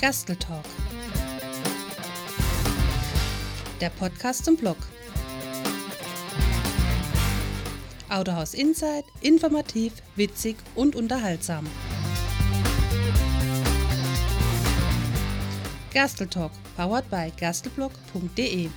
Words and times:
Gerstl 0.00 0.34
Talk. 0.34 0.64
Der 3.82 3.90
Podcast 3.90 4.46
zum 4.46 4.56
Blog. 4.56 4.78
Autohaus 8.08 8.54
Insight, 8.54 9.04
informativ, 9.20 9.92
witzig 10.16 10.56
und 10.74 10.96
unterhaltsam. 10.96 11.66
Gerstl 15.92 16.28
Talk, 16.28 16.52
powered 16.78 17.10
by 17.10 17.30
gerstelblog.de. 17.36 18.70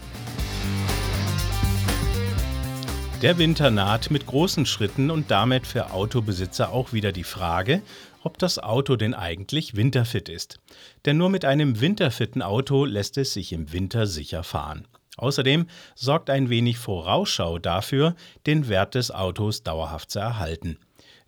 Der 3.24 3.38
Winter 3.38 3.72
naht 3.72 4.12
mit 4.12 4.26
großen 4.26 4.66
Schritten 4.66 5.10
und 5.10 5.32
damit 5.32 5.66
für 5.66 5.92
Autobesitzer 5.92 6.74
auch 6.74 6.92
wieder 6.92 7.14
die 7.14 7.24
Frage, 7.24 7.82
ob 8.22 8.38
das 8.38 8.60
Auto 8.60 8.98
denn 8.98 9.14
eigentlich 9.14 9.78
winterfit 9.78 10.28
ist. 10.28 10.60
Denn 11.06 11.16
nur 11.16 11.30
mit 11.30 11.46
einem 11.46 11.80
winterfitten 11.80 12.42
Auto 12.42 12.84
lässt 12.84 13.18
es 13.18 13.32
sich 13.32 13.54
im 13.54 13.72
Winter 13.72 14.08
sicher 14.08 14.44
fahren. 14.44 14.86
Außerdem 15.16 15.68
sorgt 15.96 16.30
ein 16.30 16.50
wenig 16.50 16.78
Vorausschau 16.80 17.60
dafür, 17.60 18.18
den 18.46 18.68
Wert 18.68 18.94
des 18.94 19.10
Autos 19.10 19.64
dauerhaft 19.64 20.12
zu 20.12 20.20
erhalten. 20.20 20.78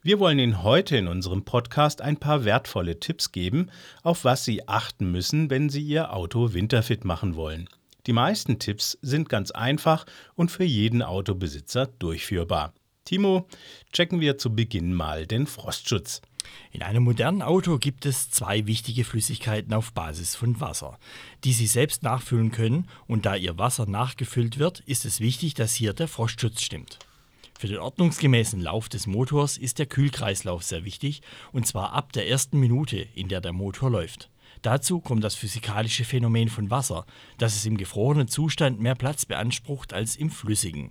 Wir 0.02 0.20
wollen 0.20 0.40
Ihnen 0.40 0.64
heute 0.64 0.98
in 0.98 1.08
unserem 1.08 1.46
Podcast 1.46 2.02
ein 2.02 2.18
paar 2.18 2.44
wertvolle 2.44 3.00
Tipps 3.00 3.32
geben, 3.32 3.72
auf 4.04 4.26
was 4.26 4.44
Sie 4.44 4.68
achten 4.68 5.14
müssen, 5.14 5.50
wenn 5.50 5.70
Sie 5.70 5.82
Ihr 5.82 6.12
Auto 6.12 6.52
winterfit 6.52 7.06
machen 7.06 7.38
wollen. 7.38 7.70
Die 8.08 8.14
meisten 8.14 8.60
Tipps 8.60 8.98
sind 9.02 9.30
ganz 9.30 9.52
einfach 9.52 10.06
und 10.36 10.52
für 10.52 10.64
jeden 10.64 11.02
Autobesitzer 11.02 11.88
durchführbar. 11.88 12.74
Timo, 13.04 13.48
checken 13.92 14.20
wir 14.20 14.38
zu 14.38 14.54
Beginn 14.54 14.94
mal 14.94 15.28
den 15.28 15.48
Frostschutz. 15.48 16.22
In 16.72 16.84
einem 16.84 17.04
modernen 17.04 17.42
Auto 17.42 17.78
gibt 17.78 18.06
es 18.06 18.30
zwei 18.30 18.68
wichtige 18.68 19.04
Flüssigkeiten 19.04 19.74
auf 19.74 19.94
Basis 19.94 20.36
von 20.36 20.60
Wasser, 20.62 21.00
die 21.44 21.54
Sie 21.54 21.68
selbst 21.68 22.04
nachfüllen 22.04 22.52
können 22.52 22.88
und 23.08 23.26
da 23.26 23.36
Ihr 23.36 23.58
Wasser 23.58 23.88
nachgefüllt 23.88 24.60
wird, 24.60 24.82
ist 24.82 25.06
es 25.06 25.20
wichtig, 25.20 25.56
dass 25.56 25.74
hier 25.74 25.94
der 25.94 26.08
Frostschutz 26.08 26.62
stimmt. 26.62 27.00
Für 27.58 27.68
den 27.68 27.78
ordnungsgemäßen 27.78 28.60
Lauf 28.60 28.90
des 28.90 29.08
Motors 29.08 29.58
ist 29.58 29.80
der 29.80 29.86
Kühlkreislauf 29.86 30.64
sehr 30.64 30.84
wichtig 30.84 31.22
und 31.52 31.66
zwar 31.66 31.94
ab 31.94 32.12
der 32.14 32.28
ersten 32.28 32.60
Minute, 32.60 32.98
in 33.16 33.30
der 33.30 33.42
der 33.42 33.54
Motor 33.54 33.90
läuft. 33.90 34.30
Dazu 34.66 35.00
kommt 35.00 35.24
das 35.24 35.36
physikalische 35.36 36.06
Phänomen 36.06 36.50
von 36.50 36.72
Wasser, 36.72 37.06
dass 37.38 37.56
es 37.56 37.68
im 37.68 37.78
gefrorenen 37.78 38.28
Zustand 38.28 38.80
mehr 38.80 38.96
Platz 38.96 39.24
beansprucht 39.28 39.94
als 39.94 40.16
im 40.16 40.32
flüssigen. 40.32 40.90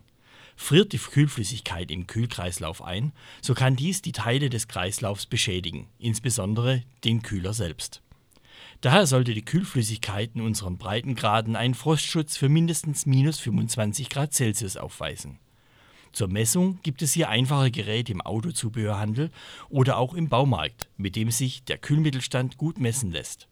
Friert 0.55 0.93
die 0.93 0.99
Kühlflüssigkeit 0.99 1.91
im 1.91 2.07
Kühlkreislauf 2.07 2.83
ein, 2.83 3.13
so 3.43 3.53
kann 3.53 3.75
dies 3.75 4.01
die 4.01 4.13
Teile 4.13 4.49
des 4.49 4.69
Kreislaufs 4.69 5.27
beschädigen, 5.27 5.89
insbesondere 5.99 6.85
den 7.03 7.23
Kühler 7.23 7.53
selbst. 7.53 8.01
Daher 8.81 9.09
sollte 9.09 9.35
die 9.35 9.45
Kühlflüssigkeit 9.45 10.31
in 10.37 10.43
unseren 10.43 10.79
Breitengraden 10.79 11.57
einen 11.57 11.75
Frostschutz 11.75 12.37
für 12.37 12.49
mindestens 12.49 13.07
minus 13.07 13.41
25 13.41 14.09
Grad 14.09 14.33
Celsius 14.35 14.77
aufweisen. 14.77 15.41
Zur 16.13 16.29
Messung 16.29 16.79
gibt 16.85 17.03
es 17.03 17.13
hier 17.13 17.29
einfache 17.29 17.73
Geräte 17.73 18.13
im 18.13 18.21
Autozubehörhandel 18.21 19.33
oder 19.69 19.97
auch 19.97 20.15
im 20.15 20.29
Baumarkt, 20.29 20.89
mit 20.97 21.17
dem 21.17 21.33
sich 21.33 21.65
der 21.65 21.79
Kühlmittelstand 21.79 22.57
gut 22.57 22.79
messen 22.79 23.11
lässt. 23.11 23.49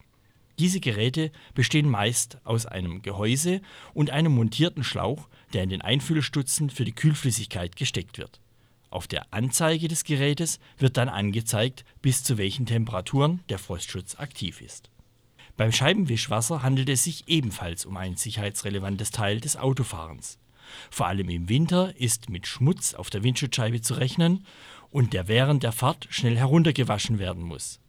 Diese 0.59 0.81
Geräte 0.81 1.33
bestehen 1.55 1.89
meist 1.89 2.39
aus 2.45 2.67
einem 2.67 3.03
Gehäuse 3.03 3.63
und 3.95 4.11
einem 4.11 4.33
montierten 4.33 4.85
Schlauch, 4.85 5.29
der 5.53 5.63
in 5.63 5.71
den 5.71 5.83
Einfüllstutzen 5.83 6.71
für 6.71 6.85
die 6.85 6.95
Kühlflüssigkeit 6.95 7.77
gesteckt 7.77 8.19
wird. 8.19 8.41
Auf 8.91 9.07
der 9.07 9.33
Anzeige 9.33 9.89
des 9.89 10.05
Gerätes 10.05 10.61
wird 10.77 10.99
dann 10.99 11.09
angezeigt, 11.09 11.85
bis 12.03 12.23
zu 12.23 12.37
welchen 12.37 12.67
Temperaturen 12.67 13.41
der 13.49 13.59
Frostschutz 13.59 14.17
aktiv 14.17 14.61
ist. 14.61 14.91
Beim 15.57 15.73
Scheibenwischwasser 15.73 16.63
handelt 16.63 16.91
es 16.91 17.05
sich 17.05 17.25
ebenfalls 17.27 17.87
um 17.87 17.97
ein 17.97 18.17
sicherheitsrelevantes 18.17 19.11
Teil 19.11 19.41
des 19.41 19.57
Autofahrens. 19.57 20.39
Vor 20.91 21.07
allem 21.07 21.29
im 21.29 21.49
Winter 21.49 21.95
ist 21.97 22.31
mit 22.31 22.47
Schmutz 22.47 22.95
auf 22.95 23.11
der 23.11 23.23
Windschutzscheibe 23.23 23.81
zu 23.81 23.95
rechnen 23.95 24.47
und 24.91 25.13
der 25.13 25.29
während 25.29 25.63
der 25.63 25.73
Fahrt 25.73 26.07
schnell 26.11 26.37
heruntergewaschen 26.37 27.19
werden 27.19 27.43
muss. 27.43 27.81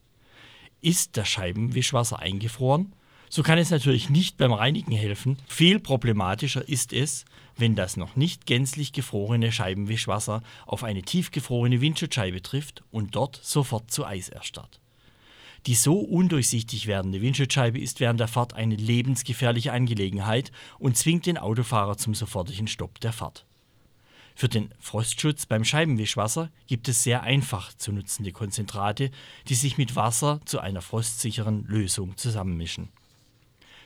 Ist 0.84 1.16
das 1.16 1.30
Scheibenwischwasser 1.30 2.20
eingefroren, 2.20 2.94
so 3.30 3.42
kann 3.42 3.58
es 3.58 3.72
natürlich 3.72 4.10
nicht 4.10 4.38
beim 4.38 4.52
Reinigen 4.52 4.92
helfen. 4.92 5.38
Viel 5.48 5.80
problematischer 5.80 6.68
ist 6.68 6.92
es, 6.92 7.24
wenn 7.56 7.74
das 7.74 7.96
noch 7.96 8.18
nicht 8.18 8.46
gänzlich 8.46 8.92
gefrorene 8.92 9.54
Scheibenwischwasser 9.54 10.44
auf 10.66 10.84
eine 10.84 11.02
tiefgefrorene 11.02 11.80
Windschutzscheibe 11.80 12.42
trifft 12.42 12.84
und 12.92 13.16
dort 13.16 13.40
sofort 13.42 13.92
zu 13.92 14.06
Eis 14.06 14.28
erstarrt. 14.28 14.82
Die 15.68 15.76
so 15.76 16.00
undurchsichtig 16.00 16.86
werdende 16.86 17.22
Windschutzscheibe 17.22 17.80
ist 17.80 18.02
während 18.02 18.20
der 18.20 18.28
Fahrt 18.28 18.54
eine 18.54 18.76
lebensgefährliche 18.76 19.72
Angelegenheit 19.72 20.52
und 20.80 20.98
zwingt 20.98 21.26
den 21.26 21.38
Autofahrer 21.38 21.96
zum 21.98 22.14
sofortigen 22.14 22.68
Stopp 22.68 23.00
der 23.00 23.14
Fahrt. 23.14 23.46
Für 24.36 24.50
den 24.50 24.74
Frostschutz 24.80 25.46
beim 25.46 25.64
Scheibenwischwasser 25.64 26.50
gibt 26.68 26.88
es 26.88 27.04
sehr 27.04 27.24
einfach 27.24 27.74
zu 27.74 27.92
nutzende 27.92 28.32
Konzentrate, 28.32 29.12
die 29.48 29.56
sich 29.56 29.78
mit 29.78 29.96
Wasser 29.96 30.42
zu 30.46 30.60
einer 30.60 30.82
frostsicheren 30.82 31.66
Lösung 31.66 32.18
zusammenmischen. 32.18 32.90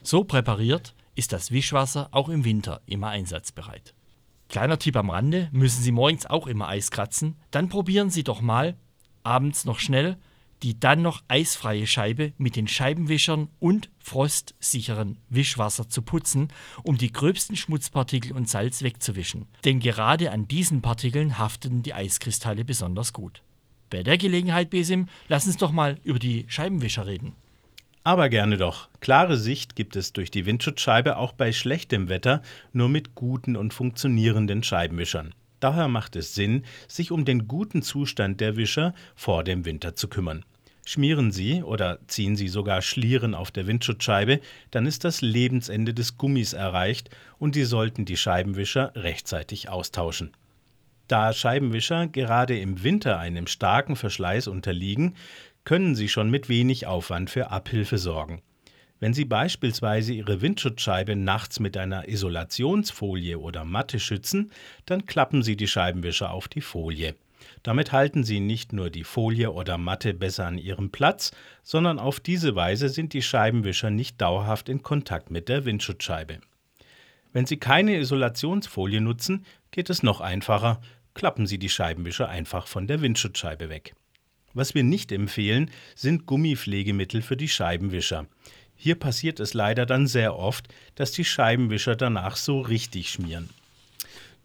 So 0.02 0.24
präpariert 0.24 0.96
ist 1.16 1.34
das 1.34 1.52
Wischwasser 1.52 2.10
auch 2.12 2.30
im 2.30 2.46
Winter 2.46 2.82
immer 2.86 3.10
einsatzbereit. 3.10 3.94
Kleiner 4.50 4.80
Tipp 4.80 4.96
am 4.96 5.10
Rande, 5.10 5.50
müssen 5.52 5.82
Sie 5.82 5.92
morgens 5.92 6.26
auch 6.26 6.48
immer 6.48 6.70
Eis 6.70 6.92
kratzen, 6.92 7.36
dann 7.52 7.68
probieren 7.68 8.10
Sie 8.10 8.24
doch 8.24 8.40
mal 8.40 8.78
abends 9.24 9.66
noch 9.66 9.80
schnell 9.80 10.18
die 10.64 10.80
dann 10.80 11.02
noch 11.02 11.24
eisfreie 11.28 11.88
Scheibe 11.88 12.34
mit 12.38 12.56
den 12.56 12.68
Scheibenwischern 12.68 13.50
und 13.60 13.90
frostsicheren 14.00 15.18
Wischwasser 15.30 15.90
zu 15.90 16.02
putzen, 16.02 16.50
um 16.84 16.98
die 16.98 17.12
gröbsten 17.12 17.56
Schmutzpartikel 17.56 18.32
und 18.32 18.50
Salz 18.50 18.82
wegzuwischen. 18.82 19.46
Denn 19.66 19.80
gerade 19.80 20.32
an 20.32 20.48
diesen 20.48 20.82
Partikeln 20.82 21.38
haften 21.38 21.84
die 21.84 21.94
Eiskristalle 21.94 22.66
besonders 22.66 23.14
gut. 23.14 23.42
Bei 23.90 24.04
der 24.04 24.18
Gelegenheit, 24.18 24.70
Besim, 24.70 25.08
lass 25.30 25.48
uns 25.48 25.58
doch 25.58 25.72
mal 25.72 25.98
über 26.04 26.20
die 26.20 26.46
Scheibenwischer 26.50 27.06
reden. 27.06 27.36
Aber 28.04 28.30
gerne 28.30 28.56
doch. 28.56 28.88
Klare 29.02 29.38
Sicht 29.38 29.76
gibt 29.76 29.98
es 29.98 30.14
durch 30.14 30.32
die 30.32 30.46
Windschutzscheibe 30.46 31.18
auch 31.18 31.34
bei 31.34 31.52
schlechtem 31.52 32.08
Wetter 32.08 32.42
nur 32.72 32.88
mit 32.88 33.16
guten 33.16 33.58
und 33.58 33.74
funktionierenden 33.74 34.64
Scheibenwischern. 34.64 35.34
Daher 35.60 35.88
macht 35.88 36.16
es 36.16 36.36
Sinn, 36.36 36.64
sich 36.88 37.12
um 37.12 37.26
den 37.26 37.48
guten 37.48 37.82
Zustand 37.82 38.42
der 38.42 38.58
Wischer 38.58 38.94
vor 39.16 39.44
dem 39.44 39.66
Winter 39.66 39.96
zu 39.96 40.08
kümmern. 40.08 40.46
Schmieren 40.86 41.32
Sie 41.32 41.64
oder 41.64 42.00
ziehen 42.08 42.36
Sie 42.36 42.48
sogar 42.48 42.82
Schlieren 42.82 43.36
auf 43.36 43.52
der 43.52 43.68
Windschutzscheibe, 43.68 44.40
dann 44.72 44.86
ist 44.86 45.04
das 45.04 45.22
Lebensende 45.22 45.94
des 45.94 46.18
Gummis 46.18 46.54
erreicht 46.54 47.10
und 47.40 47.56
Sie 47.56 47.66
sollten 47.66 48.06
die 48.06 48.16
Scheibenwischer 48.16 48.94
rechtzeitig 48.96 49.68
austauschen. 49.68 50.32
Da 51.08 51.34
Scheibenwischer 51.34 52.08
gerade 52.08 52.60
im 52.60 52.84
Winter 52.84 53.20
einem 53.20 53.48
starken 53.48 53.96
Verschleiß 53.96 54.48
unterliegen, 54.48 55.16
können 55.64 55.96
sie 55.96 56.08
schon 56.08 56.30
mit 56.30 56.48
wenig 56.48 56.88
Aufwand 56.88 57.30
für 57.30 57.52
Abhilfe 57.52 57.98
sorgen. 57.98 58.42
Wenn 59.00 59.14
Sie 59.14 59.26
beispielsweise 59.26 60.14
Ihre 60.14 60.42
Windschutzscheibe 60.42 61.16
nachts 61.16 61.60
mit 61.60 61.78
einer 61.78 62.08
Isolationsfolie 62.08 63.38
oder 63.38 63.64
Matte 63.64 64.00
schützen, 64.00 64.52
dann 64.86 65.06
klappen 65.06 65.44
Sie 65.44 65.56
die 65.56 65.68
Scheibenwischer 65.68 66.32
auf 66.32 66.48
die 66.48 66.62
Folie. 66.62 67.16
Damit 67.62 67.92
halten 67.92 68.24
Sie 68.24 68.40
nicht 68.40 68.74
nur 68.74 68.90
die 68.90 69.04
Folie 69.04 69.52
oder 69.52 69.78
Matte 69.78 70.14
besser 70.14 70.48
an 70.48 70.58
ihrem 70.58 70.90
Platz, 70.90 71.32
sondern 71.64 72.00
auf 72.00 72.20
diese 72.20 72.56
Weise 72.56 72.90
sind 72.90 73.14
die 73.14 73.22
Scheibenwischer 73.22 73.92
nicht 73.92 74.20
dauerhaft 74.20 74.68
in 74.70 74.82
Kontakt 74.82 75.30
mit 75.30 75.48
der 75.48 75.66
Windschutzscheibe. 75.66 76.40
Wenn 77.34 77.46
Sie 77.46 77.58
keine 77.58 77.98
Isolationsfolie 77.98 79.02
nutzen, 79.02 79.46
geht 79.70 79.92
es 79.92 80.02
noch 80.02 80.22
einfacher. 80.22 80.82
Klappen 81.14 81.46
Sie 81.46 81.60
die 81.60 81.70
Scheibenwischer 81.70 82.30
einfach 82.30 82.68
von 82.68 82.88
der 82.88 83.02
Windschutzscheibe 83.02 83.70
weg. 83.70 83.94
Was 84.54 84.74
wir 84.74 84.84
nicht 84.84 85.12
empfehlen, 85.12 85.70
sind 85.94 86.26
Gummipflegemittel 86.26 87.22
für 87.22 87.38
die 87.38 87.50
Scheibenwischer. 87.50 88.26
Hier 88.78 88.96
passiert 88.96 89.40
es 89.40 89.54
leider 89.54 89.86
dann 89.86 90.08
sehr 90.08 90.38
oft, 90.38 90.68
dass 90.96 91.12
die 91.12 91.26
Scheibenwischer 91.26 91.96
danach 91.96 92.38
so 92.38 92.62
richtig 92.62 93.10
schmieren. 93.10 93.50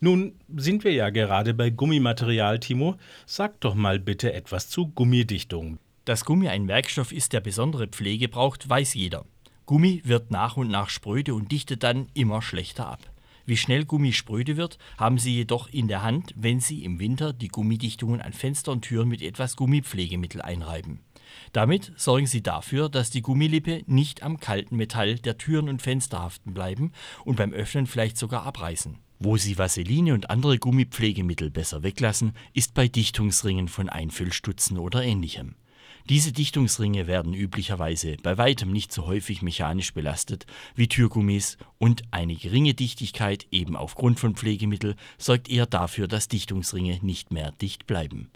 Nun 0.01 0.33
sind 0.57 0.83
wir 0.83 0.93
ja 0.93 1.11
gerade 1.11 1.55
bei 1.55 1.71
Gummimaterial, 1.71 2.59
Timo. 2.59 2.97
Sag 3.25 3.61
doch 3.61 3.77
mal 3.77 4.01
bitte 4.01 4.33
etwas 4.33 4.69
zu 4.69 4.89
Gummidichtung. 4.89 5.79
Dass 6.05 6.25
Gummi 6.25 6.49
ein 6.49 6.67
Werkstoff 6.67 7.13
ist, 7.13 7.33
der 7.33 7.41
besondere 7.41 7.87
Pflege 7.87 8.29
braucht, 8.29 8.69
weiß 8.69 8.95
jeder. 8.95 9.25
Gummi 9.67 10.03
wird 10.05 10.33
nach 10.33 10.57
und 10.57 10.69
nach 10.69 10.89
spröde 10.89 11.35
und 11.35 11.53
dichtet 11.53 11.85
dann 11.85 12.09
immer 12.15 12.43
schlechter 12.43 12.89
ab. 12.89 12.99
Wie 13.47 13.57
schnell 13.57 13.85
Gummi 13.85 14.13
spröde 14.13 14.57
wird, 14.57 14.79
haben 14.99 15.19
Sie 15.19 15.35
jedoch 15.35 15.69
in 15.69 15.87
der 15.87 16.03
Hand, 16.03 16.35
wenn 16.37 16.59
Sie 16.59 16.85
im 16.85 16.99
Winter 16.99 17.33
die 17.33 17.49
Gummidichtungen 17.49 18.21
an 18.21 18.33
Fenster 18.33 18.73
und 18.73 18.83
Türen 18.83 19.09
mit 19.09 19.23
etwas 19.23 19.57
Gummipflegemittel 19.57 20.43
einreiben. 20.43 21.01
Damit 21.53 21.93
sorgen 21.97 22.27
sie 22.27 22.43
dafür, 22.43 22.89
dass 22.89 23.11
die 23.11 23.23
Gummilippe 23.23 23.83
nicht 23.87 24.23
am 24.23 24.41
kalten 24.41 24.77
Metall 24.77 25.17
der 25.17 25.39
Türen 25.39 25.69
und 25.69 25.83
Fenster 25.83 26.21
haften 26.21 26.55
bleiben 26.55 26.93
und 27.25 27.37
beim 27.37 27.53
Öffnen 27.53 27.87
vielleicht 27.87 28.17
sogar 28.17 28.45
abreißen. 28.45 28.99
Wo 29.19 29.37
sie 29.37 29.57
Vaseline 29.57 30.15
und 30.15 30.31
andere 30.31 30.59
Gummipflegemittel 30.59 31.51
besser 31.51 31.85
weglassen, 31.85 32.33
ist 32.55 32.75
bei 32.75 32.89
Dichtungsringen 32.89 33.69
von 33.69 33.89
Einfüllstutzen 33.89 34.79
oder 34.79 35.05
ähnlichem. 35.05 35.55
Diese 36.09 36.33
Dichtungsringe 36.33 37.07
werden 37.07 37.33
üblicherweise 37.33 38.17
bei 38.23 38.37
weitem 38.37 38.73
nicht 38.73 38.93
so 38.93 39.07
häufig 39.07 39.43
mechanisch 39.43 39.95
belastet 39.95 40.47
wie 40.75 40.89
Türgummis 40.89 41.59
und 41.79 42.03
eine 42.11 42.35
geringe 42.35 42.75
Dichtigkeit 42.75 43.47
eben 43.51 43.77
aufgrund 43.77 44.19
von 44.19 44.35
Pflegemittel 44.35 44.97
sorgt 45.19 45.49
eher 45.49 45.67
dafür, 45.67 46.09
dass 46.09 46.29
Dichtungsringe 46.29 46.99
nicht 47.03 47.33
mehr 47.33 47.53
dicht 47.53 47.87
bleiben. 47.87 48.31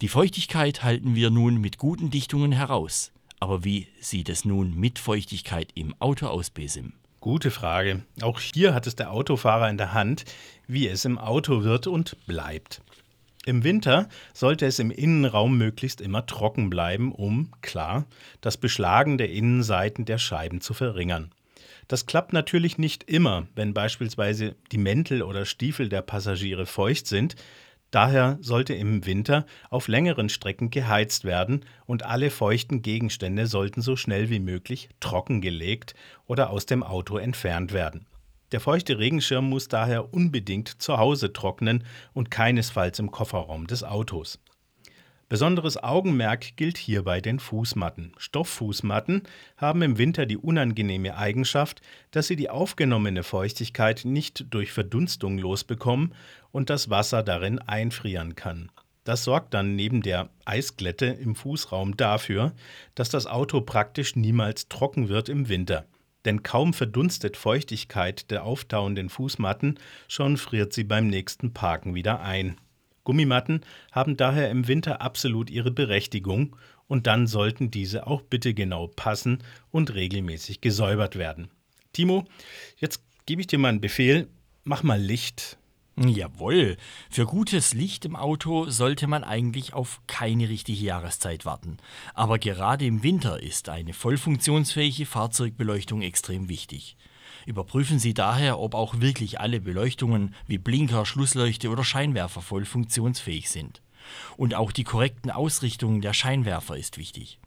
Die 0.00 0.08
Feuchtigkeit 0.08 0.82
halten 0.82 1.14
wir 1.14 1.30
nun 1.30 1.60
mit 1.60 1.78
guten 1.78 2.10
Dichtungen 2.10 2.52
heraus. 2.52 3.12
Aber 3.40 3.64
wie 3.64 3.88
sieht 4.00 4.28
es 4.28 4.44
nun 4.44 4.74
mit 4.74 4.98
Feuchtigkeit 4.98 5.70
im 5.74 5.94
Auto 5.98 6.26
aus, 6.26 6.50
Besim? 6.50 6.92
Gute 7.20 7.50
Frage. 7.50 8.02
Auch 8.22 8.38
hier 8.40 8.74
hat 8.74 8.86
es 8.86 8.96
der 8.96 9.12
Autofahrer 9.12 9.68
in 9.68 9.78
der 9.78 9.92
Hand, 9.92 10.24
wie 10.66 10.88
es 10.88 11.04
im 11.04 11.18
Auto 11.18 11.64
wird 11.64 11.86
und 11.86 12.16
bleibt. 12.26 12.82
Im 13.46 13.64
Winter 13.64 14.08
sollte 14.34 14.66
es 14.66 14.78
im 14.78 14.90
Innenraum 14.90 15.56
möglichst 15.56 16.00
immer 16.00 16.26
trocken 16.26 16.68
bleiben, 16.68 17.12
um, 17.12 17.50
klar, 17.62 18.04
das 18.40 18.58
Beschlagen 18.58 19.16
der 19.16 19.30
Innenseiten 19.30 20.04
der 20.04 20.18
Scheiben 20.18 20.60
zu 20.60 20.74
verringern. 20.74 21.30
Das 21.88 22.06
klappt 22.06 22.32
natürlich 22.32 22.78
nicht 22.78 23.04
immer, 23.04 23.46
wenn 23.54 23.74
beispielsweise 23.74 24.54
die 24.72 24.78
Mäntel 24.78 25.22
oder 25.22 25.44
Stiefel 25.44 25.88
der 25.88 26.02
Passagiere 26.02 26.66
feucht 26.66 27.06
sind, 27.06 27.34
Daher 27.90 28.38
sollte 28.40 28.72
im 28.74 29.04
Winter 29.04 29.46
auf 29.68 29.88
längeren 29.88 30.28
Strecken 30.28 30.70
geheizt 30.70 31.24
werden 31.24 31.64
und 31.86 32.04
alle 32.04 32.30
feuchten 32.30 32.82
Gegenstände 32.82 33.46
sollten 33.46 33.82
so 33.82 33.96
schnell 33.96 34.30
wie 34.30 34.38
möglich 34.38 34.90
trockengelegt 35.00 35.94
oder 36.26 36.50
aus 36.50 36.66
dem 36.66 36.84
Auto 36.84 37.18
entfernt 37.18 37.72
werden. 37.72 38.06
Der 38.52 38.60
feuchte 38.60 38.98
Regenschirm 38.98 39.48
muss 39.48 39.68
daher 39.68 40.12
unbedingt 40.12 40.82
zu 40.82 40.98
Hause 40.98 41.32
trocknen 41.32 41.84
und 42.12 42.30
keinesfalls 42.30 42.98
im 42.98 43.10
Kofferraum 43.10 43.66
des 43.66 43.84
Autos. 43.84 44.40
Besonderes 45.28 45.80
Augenmerk 45.80 46.56
gilt 46.56 46.76
hierbei 46.76 47.20
den 47.20 47.38
Fußmatten. 47.38 48.12
Stofffußmatten 48.18 49.22
haben 49.56 49.80
im 49.82 49.96
Winter 49.96 50.26
die 50.26 50.36
unangenehme 50.36 51.16
Eigenschaft, 51.16 51.82
dass 52.10 52.26
sie 52.26 52.34
die 52.34 52.50
aufgenommene 52.50 53.22
Feuchtigkeit 53.22 54.04
nicht 54.04 54.52
durch 54.52 54.72
Verdunstung 54.72 55.38
losbekommen 55.38 56.16
und 56.50 56.68
das 56.68 56.90
Wasser 56.90 57.22
darin 57.22 57.60
einfrieren 57.60 58.34
kann. 58.34 58.72
Das 59.04 59.22
sorgt 59.22 59.54
dann 59.54 59.76
neben 59.76 60.02
der 60.02 60.30
Eisglätte 60.44 61.06
im 61.06 61.36
Fußraum 61.36 61.96
dafür, 61.96 62.52
dass 62.96 63.08
das 63.08 63.26
Auto 63.26 63.60
praktisch 63.60 64.16
niemals 64.16 64.68
trocken 64.68 65.08
wird 65.08 65.28
im 65.28 65.48
Winter. 65.48 65.86
Denn 66.24 66.42
kaum 66.42 66.74
verdunstet 66.74 67.36
Feuchtigkeit 67.36 68.30
der 68.30 68.44
auftauenden 68.44 69.08
Fußmatten, 69.08 69.78
schon 70.08 70.36
friert 70.36 70.72
sie 70.72 70.84
beim 70.84 71.06
nächsten 71.06 71.52
Parken 71.52 71.94
wieder 71.94 72.20
ein. 72.20 72.56
Gummimatten 73.04 73.62
haben 73.92 74.16
daher 74.16 74.50
im 74.50 74.68
Winter 74.68 75.00
absolut 75.00 75.50
ihre 75.50 75.70
Berechtigung 75.70 76.56
und 76.86 77.06
dann 77.06 77.26
sollten 77.26 77.70
diese 77.70 78.06
auch 78.06 78.20
bitte 78.20 78.52
genau 78.52 78.88
passen 78.88 79.42
und 79.70 79.94
regelmäßig 79.94 80.60
gesäubert 80.60 81.16
werden. 81.16 81.48
Timo, 81.92 82.24
jetzt 82.78 83.02
gebe 83.26 83.40
ich 83.40 83.46
dir 83.46 83.58
mal 83.58 83.68
einen 83.68 83.80
Befehl, 83.80 84.28
mach 84.64 84.82
mal 84.82 85.00
Licht. 85.00 85.56
Jawohl, 86.02 86.78
für 87.10 87.26
gutes 87.26 87.74
Licht 87.74 88.06
im 88.06 88.16
Auto 88.16 88.70
sollte 88.70 89.06
man 89.06 89.22
eigentlich 89.22 89.74
auf 89.74 90.00
keine 90.06 90.48
richtige 90.48 90.82
Jahreszeit 90.82 91.44
warten. 91.44 91.76
Aber 92.14 92.38
gerade 92.38 92.86
im 92.86 93.02
Winter 93.02 93.42
ist 93.42 93.68
eine 93.68 93.92
voll 93.92 94.16
funktionsfähige 94.16 95.04
Fahrzeugbeleuchtung 95.04 96.00
extrem 96.00 96.48
wichtig. 96.48 96.96
Überprüfen 97.44 97.98
Sie 97.98 98.14
daher, 98.14 98.60
ob 98.60 98.74
auch 98.74 99.00
wirklich 99.00 99.40
alle 99.40 99.60
Beleuchtungen 99.60 100.34
wie 100.46 100.56
Blinker, 100.56 101.04
Schlussleuchte 101.04 101.68
oder 101.68 101.84
Scheinwerfer 101.84 102.40
voll 102.40 102.64
funktionsfähig 102.64 103.50
sind. 103.50 103.82
Und 104.38 104.54
auch 104.54 104.72
die 104.72 104.84
korrekten 104.84 105.30
Ausrichtungen 105.30 106.00
der 106.00 106.14
Scheinwerfer 106.14 106.78
ist 106.78 106.96
wichtig. 106.96 107.38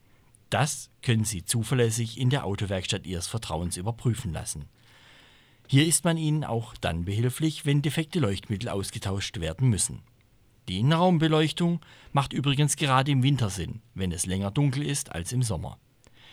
Das 0.52 0.92
können 1.02 1.26
Sie 1.26 1.44
zuverlässig 1.44 2.20
in 2.20 2.30
der 2.30 2.46
Autowerkstatt 2.46 3.08
Ihres 3.08 3.26
Vertrauens 3.26 3.78
überprüfen 3.78 4.32
lassen. 4.32 4.66
Hier 5.68 5.88
ist 5.88 6.04
man 6.04 6.18
Ihnen 6.18 6.44
auch 6.44 6.76
dann 6.76 7.06
behilflich, 7.06 7.66
wenn 7.66 7.82
defekte 7.82 8.20
Leuchtmittel 8.20 8.70
ausgetauscht 8.70 9.40
werden 9.40 9.70
müssen. 9.70 10.02
Die 10.68 10.80
Innenraumbeleuchtung 10.80 11.82
macht 12.12 12.32
übrigens 12.32 12.76
gerade 12.76 13.12
im 13.12 13.24
Winter 13.24 13.50
Sinn, 13.50 13.82
wenn 13.96 14.12
es 14.12 14.26
länger 14.26 14.52
dunkel 14.52 14.86
ist 14.86 15.12
als 15.12 15.32
im 15.32 15.44
Sommer. 15.44 15.78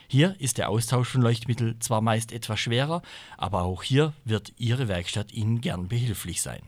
Hier 0.08 0.34
ist 0.40 0.58
der 0.58 0.68
Austausch 0.68 1.08
von 1.08 1.22
Leuchtmittel 1.22 1.78
zwar 1.78 2.00
meist 2.00 2.32
etwas 2.32 2.58
schwerer, 2.60 3.02
aber 3.38 3.62
auch 3.62 3.82
hier 3.82 4.12
wird 4.24 4.52
Ihre 4.56 4.88
Werkstatt 4.88 5.32
Ihnen 5.32 5.60
gern 5.60 5.88
behilflich 5.88 6.42
sein. 6.42 6.62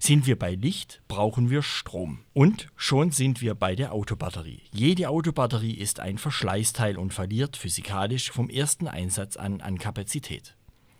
Sind 0.00 0.26
wir 0.26 0.38
bei 0.38 0.54
Licht, 0.54 1.02
brauchen 1.08 1.50
wir 1.50 1.62
Strom. 1.62 2.20
Und 2.32 2.68
schon 2.76 3.10
sind 3.10 3.40
wir 3.40 3.54
bei 3.54 3.74
der 3.74 3.92
Autobatterie. 3.92 4.62
Jede 4.72 5.08
Autobatterie 5.08 5.74
ist 5.74 6.00
ein 6.00 6.16
Verschleißteil 6.16 6.96
und 6.96 7.12
verliert 7.12 7.56
physikalisch 7.56 8.30
vom 8.30 8.48
ersten 8.48 8.88
Einsatz 8.88 9.36
an 9.36 9.60
an 9.60 9.78
Kapazität. 9.78 10.56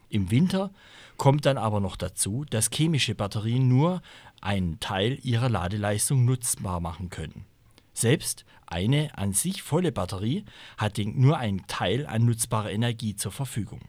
Im 0.09 0.31
Winter 0.31 0.71
kommt 1.17 1.47
dann 1.47 1.59
aber 1.59 1.81
noch 1.81 1.97
dazu, 1.97 2.45
dass 2.51 2.71
chemische 2.71 3.15
Batterien 3.15 3.69
nur 3.69 4.03
einen 4.41 4.81
Teil 4.81 5.19
ihrer 5.23 5.49
Ladeleistung 5.49 6.25
nutzbar 6.25 6.81
machen 6.81 7.11
können. 7.11 7.45
Selbst 7.93 8.45
eine 8.67 9.17
an 9.17 9.33
sich 9.33 9.62
volle 9.62 9.93
Batterie 9.93 10.45
hat 10.77 10.99
nur 10.99 11.39
einen 11.39 11.67
Teil 11.67 12.06
an 12.06 12.25
nutzbarer 12.25 12.71
Energie 12.71 13.15
zur 13.15 13.33
Verfügung. 13.33 13.81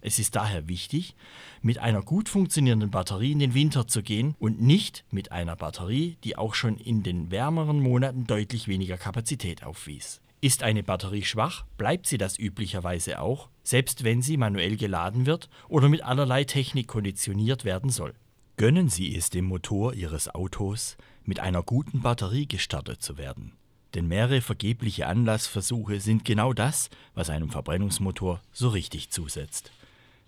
Es 0.00 0.18
ist 0.18 0.36
daher 0.36 0.68
wichtig, 0.68 1.16
mit 1.62 1.78
einer 1.78 2.02
gut 2.02 2.28
funktionierenden 2.28 2.90
Batterie 2.90 3.32
in 3.32 3.38
den 3.38 3.54
Winter 3.54 3.88
zu 3.88 4.02
gehen 4.02 4.36
und 4.38 4.60
nicht 4.60 5.04
mit 5.10 5.32
einer 5.32 5.56
Batterie, 5.56 6.16
die 6.22 6.36
auch 6.36 6.54
schon 6.54 6.76
in 6.76 7.02
den 7.02 7.30
wärmeren 7.30 7.80
Monaten 7.80 8.26
deutlich 8.26 8.68
weniger 8.68 8.98
Kapazität 8.98 9.64
aufwies. 9.64 10.20
Ist 10.40 10.62
eine 10.62 10.82
Batterie 10.82 11.24
schwach, 11.24 11.64
bleibt 11.78 12.06
sie 12.06 12.18
das 12.18 12.38
üblicherweise 12.38 13.20
auch, 13.20 13.48
selbst 13.62 14.04
wenn 14.04 14.22
sie 14.22 14.36
manuell 14.36 14.76
geladen 14.76 15.26
wird 15.26 15.48
oder 15.68 15.88
mit 15.88 16.02
allerlei 16.02 16.44
Technik 16.44 16.88
konditioniert 16.88 17.64
werden 17.64 17.90
soll. 17.90 18.14
Gönnen 18.58 18.88
Sie 18.88 19.14
es 19.14 19.28
dem 19.28 19.44
Motor 19.44 19.94
Ihres 19.94 20.34
Autos, 20.34 20.96
mit 21.24 21.40
einer 21.40 21.62
guten 21.62 22.00
Batterie 22.00 22.46
gestartet 22.46 23.02
zu 23.02 23.18
werden. 23.18 23.52
Denn 23.94 24.08
mehrere 24.08 24.40
vergebliche 24.40 25.06
Anlassversuche 25.06 26.00
sind 26.00 26.24
genau 26.24 26.52
das, 26.52 26.90
was 27.14 27.30
einem 27.30 27.50
Verbrennungsmotor 27.50 28.40
so 28.52 28.68
richtig 28.68 29.10
zusetzt. 29.10 29.72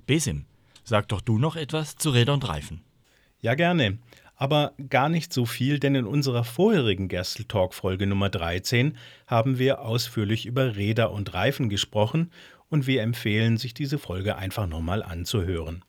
Besim, 0.07 0.45
sag 0.85 1.09
doch 1.09 1.21
du 1.21 1.39
noch 1.39 1.57
etwas 1.57 1.97
zu 1.97 2.11
Rädern 2.11 2.37
und 2.37 2.49
Reifen. 2.49 2.83
Ja, 3.41 3.55
gerne. 3.55 3.99
Aber 4.41 4.73
gar 4.89 5.09
nicht 5.09 5.33
so 5.33 5.47
viel, 5.47 5.81
denn 5.81 5.97
in 5.97 6.07
unserer 6.07 6.45
vorherigen 6.45 7.09
Gerstl 7.09 7.45
Talk 7.45 7.75
Folge 7.75 8.07
Nummer 8.07 8.29
13 8.29 8.97
haben 9.27 9.59
wir 9.59 9.81
ausführlich 9.81 10.47
über 10.47 10.77
Räder 10.77 11.11
und 11.11 11.35
Reifen 11.35 11.69
gesprochen 11.69 12.31
und 12.69 12.87
wir 12.87 13.03
empfehlen, 13.03 13.57
sich 13.57 13.75
diese 13.75 13.99
Folge 13.99 14.37
einfach 14.37 14.69
nochmal 14.69 15.03
anzuhören. 15.03 15.85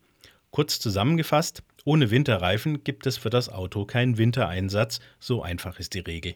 Kurz 0.49 0.79
zusammengefasst, 0.79 1.61
ohne 1.85 2.09
Winterreifen 2.09 2.83
gibt 2.83 3.05
es 3.05 3.17
für 3.17 3.29
das 3.29 3.49
Auto 3.49 3.85
keinen 3.85 4.17
Wintereinsatz, 4.17 4.99
so 5.19 5.43
einfach 5.43 5.77
ist 5.77 5.93
die 5.93 5.99
Regel. 5.99 6.33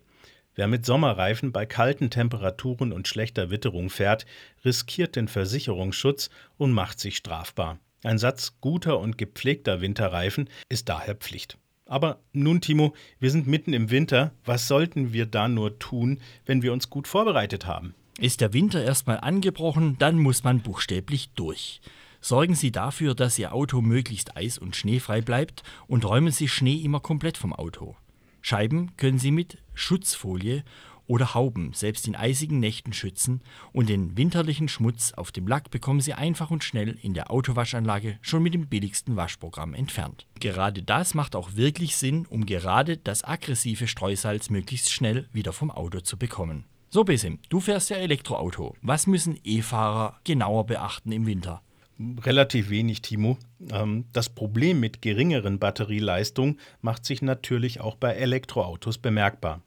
Wer 0.53 0.67
mit 0.67 0.85
Sommerreifen 0.85 1.51
bei 1.51 1.65
kalten 1.65 2.11
Temperaturen 2.11 2.91
und 2.91 3.07
schlechter 3.07 3.49
Witterung 3.49 3.89
fährt, 3.89 4.27
riskiert 4.63 5.15
den 5.15 5.27
Versicherungsschutz 5.27 6.29
und 6.57 6.73
macht 6.73 6.99
sich 6.99 7.17
strafbar. 7.17 7.79
Ein 8.03 8.19
Satz 8.19 8.57
guter 8.61 8.99
und 8.99 9.17
gepflegter 9.17 9.81
Winterreifen 9.81 10.47
ist 10.69 10.89
daher 10.89 11.15
Pflicht. 11.15 11.57
Aber 11.85 12.19
nun, 12.31 12.61
Timo, 12.61 12.93
wir 13.19 13.29
sind 13.29 13.47
mitten 13.47 13.73
im 13.73 13.89
Winter. 13.91 14.31
Was 14.45 14.67
sollten 14.67 15.13
wir 15.13 15.25
da 15.25 15.47
nur 15.47 15.79
tun, 15.79 16.19
wenn 16.45 16.61
wir 16.61 16.71
uns 16.73 16.89
gut 16.89 17.07
vorbereitet 17.07 17.65
haben? 17.65 17.93
Ist 18.19 18.41
der 18.41 18.53
Winter 18.53 18.83
erstmal 18.83 19.19
angebrochen, 19.19 19.97
dann 19.99 20.17
muss 20.17 20.43
man 20.43 20.61
buchstäblich 20.61 21.31
durch. 21.35 21.81
Sorgen 22.21 22.55
Sie 22.55 22.71
dafür, 22.71 23.15
dass 23.15 23.37
Ihr 23.37 23.53
Auto 23.53 23.81
möglichst 23.81 24.37
eis- 24.37 24.57
und 24.57 24.75
schneefrei 24.75 25.19
bleibt 25.19 25.63
und 25.87 26.05
räumen 26.05 26.31
Sie 26.31 26.47
Schnee 26.47 26.77
immer 26.77 27.01
komplett 27.01 27.37
vom 27.37 27.51
Auto. 27.51 27.97
Scheiben 28.41 28.95
können 28.97 29.19
Sie 29.19 29.31
mit 29.31 29.57
Schutzfolie 29.73 30.63
oder 31.07 31.33
Hauben 31.33 31.73
selbst 31.73 32.07
in 32.07 32.15
eisigen 32.15 32.59
Nächten 32.59 32.93
schützen 32.93 33.41
und 33.71 33.89
den 33.89 34.17
winterlichen 34.17 34.67
Schmutz 34.67 35.13
auf 35.13 35.31
dem 35.31 35.47
Lack 35.47 35.71
bekommen 35.71 36.01
Sie 36.01 36.13
einfach 36.13 36.51
und 36.51 36.63
schnell 36.63 36.97
in 37.01 37.13
der 37.13 37.31
Autowaschanlage 37.31 38.17
schon 38.21 38.43
mit 38.43 38.53
dem 38.53 38.67
billigsten 38.67 39.15
Waschprogramm 39.15 39.73
entfernt. 39.73 40.27
Gerade 40.39 40.83
das 40.83 41.13
macht 41.13 41.35
auch 41.35 41.55
wirklich 41.55 41.95
Sinn, 41.95 42.25
um 42.27 42.45
gerade 42.45 42.97
das 42.97 43.23
aggressive 43.23 43.87
Streusalz 43.87 44.49
möglichst 44.49 44.91
schnell 44.91 45.27
wieder 45.31 45.53
vom 45.53 45.71
Auto 45.71 45.99
zu 45.99 46.17
bekommen. 46.17 46.65
So 46.89 47.03
Besim, 47.03 47.39
du 47.49 47.59
fährst 47.59 47.89
ja 47.89 47.97
Elektroauto. 47.97 48.75
Was 48.81 49.07
müssen 49.07 49.39
E-Fahrer 49.43 50.19
genauer 50.23 50.67
beachten 50.67 51.11
im 51.11 51.25
Winter? 51.25 51.63
Relativ 52.23 52.69
wenig, 52.69 53.01
Timo. 53.01 53.37
Ähm, 53.71 54.05
das 54.13 54.29
Problem 54.29 54.79
mit 54.79 55.01
geringeren 55.01 55.59
Batterieleistungen 55.59 56.59
macht 56.81 57.05
sich 57.05 57.21
natürlich 57.21 57.81
auch 57.81 57.95
bei 57.95 58.13
Elektroautos 58.13 58.97
bemerkbar. 58.97 59.61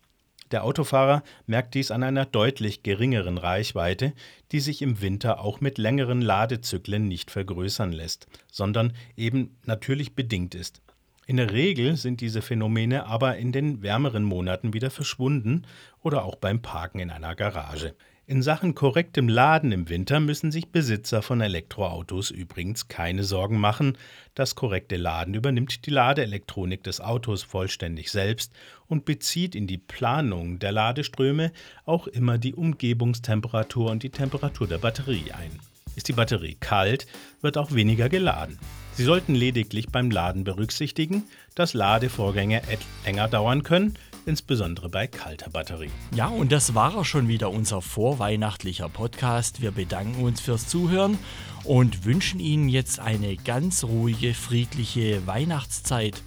Der 0.53 0.63
Autofahrer 0.63 1.23
merkt 1.47 1.75
dies 1.75 1.91
an 1.91 2.03
einer 2.03 2.25
deutlich 2.25 2.83
geringeren 2.83 3.37
Reichweite, 3.37 4.13
die 4.53 4.61
sich 4.61 4.81
im 4.81 5.01
Winter 5.01 5.41
auch 5.41 5.61
mit 5.61 5.77
längeren 5.77 6.21
Ladezyklen 6.21 7.09
nicht 7.09 7.31
vergrößern 7.31 7.93
lässt, 7.93 8.27
sondern 8.51 8.93
eben 9.17 9.57
natürlich 9.65 10.15
bedingt 10.15 10.55
ist. 10.55 10.83
In 11.27 11.39
der 11.39 11.53
Regel 11.53 11.97
sind 11.97 12.21
diese 12.21 12.41
Phänomene 12.41 13.07
aber 13.07 13.37
in 13.37 13.51
den 13.51 13.83
wärmeren 13.83 14.23
Monaten 14.23 14.73
wieder 14.73 14.91
verschwunden 14.91 15.67
oder 16.01 16.25
auch 16.25 16.37
beim 16.37 16.63
Parken 16.63 17.01
in 17.01 17.11
einer 17.11 17.35
Garage. 17.35 17.97
In 18.29 18.43
Sachen 18.43 18.75
korrektem 18.75 19.29
Laden 19.29 19.71
im 19.71 19.89
Winter 19.89 20.19
müssen 20.19 20.51
sich 20.51 20.71
Besitzer 20.71 21.23
von 21.23 21.41
Elektroautos 21.41 22.33
übrigens 22.33 22.89
keine 22.89 23.23
Sorgen 23.23 23.61
machen. 23.61 23.97
Das 24.35 24.57
korrekte 24.57 24.97
Laden 24.97 25.35
übernimmt 25.35 25.87
die 25.87 25.91
Ladeelektronik 25.91 26.83
des 26.83 27.01
Autos 27.01 27.45
vollständig 27.45 28.11
selbst 28.11 28.53
und 28.89 29.05
bezieht 29.05 29.55
in 29.55 29.69
die 29.69 29.79
Planung 29.79 30.59
der 30.59 30.73
Ladeströme 30.73 31.53
auch 31.85 32.09
immer 32.09 32.37
die 32.37 32.57
Umgebungstemperatur 32.57 33.93
und 33.93 34.03
die 34.03 34.11
Temperatur 34.11 34.67
der 34.67 34.79
Batterie 34.79 35.31
ein. 35.31 35.61
Ist 35.95 36.09
die 36.09 36.13
Batterie 36.13 36.57
kalt, 36.59 37.07
wird 37.43 37.57
auch 37.57 37.75
weniger 37.75 38.09
geladen. 38.09 38.59
Sie 38.95 39.05
sollten 39.05 39.37
lediglich 39.37 39.91
beim 39.91 40.11
Laden 40.11 40.43
berücksichtigen, 40.43 41.23
dass 41.55 41.75
Ladevorgänge 41.75 42.61
länger 43.05 43.29
dauern 43.29 43.63
können, 43.63 43.97
insbesondere 44.27 44.89
bei 44.89 45.07
kalter 45.07 45.51
Batterie. 45.51 45.91
Ja, 46.15 46.27
und 46.27 46.53
das 46.53 46.75
war 46.75 46.97
auch 46.97 47.05
schon 47.05 47.29
wieder 47.29 47.51
unser 47.51 47.81
vorweihnachtlicher 47.81 48.89
Podcast. 48.89 49.63
Wir 49.63 49.71
bedanken 49.71 50.23
uns 50.23 50.41
fürs 50.41 50.69
Zuhören 50.69 51.19
und 51.65 52.05
wünschen 52.05 52.41
Ihnen 52.41 52.69
jetzt 52.69 52.99
eine 53.01 53.37
ganz 53.37 53.85
ruhige, 53.85 54.35
friedliche 54.35 55.27
Weihnachtszeit. 55.27 56.23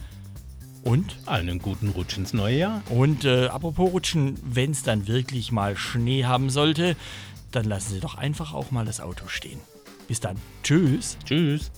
Und? 0.84 1.18
Einen 1.25 1.60
guten 1.60 1.89
Rutsch 1.89 2.18
ins 2.18 2.34
neue 2.34 2.58
Jahr. 2.58 2.82
Und 2.89 3.25
äh, 3.25 3.48
apropos 3.48 3.91
Rutschen, 3.91 4.39
wenn 4.44 4.72
es 4.72 4.84
dann 4.84 5.08
wirklich 5.08 5.51
mal 5.51 5.75
Schnee 5.75 6.24
haben 6.24 6.50
sollte, 6.50 6.96
dann 7.51 7.65
lassen 7.65 7.94
Sie 7.94 8.00
doch 8.00 8.15
einfach 8.15 8.53
auch 8.53 8.72
mal 8.72 8.86
das 8.86 9.01
Auto 9.01 9.27
stehen. 9.27 9.60
Bis 10.08 10.20
dann. 10.20 10.38
Tschüss. 10.63 11.18
Tschüss. 11.25 11.70